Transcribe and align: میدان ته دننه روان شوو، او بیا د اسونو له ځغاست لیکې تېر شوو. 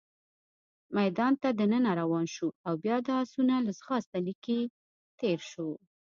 میدان 0.97 1.33
ته 1.41 1.49
دننه 1.59 1.91
روان 2.01 2.25
شوو، 2.33 2.55
او 2.67 2.73
بیا 2.83 2.97
د 3.07 3.07
اسونو 3.21 3.55
له 3.65 3.71
ځغاست 3.79 4.11
لیکې 4.25 4.59
تېر 5.19 5.39
شوو. 5.49 5.75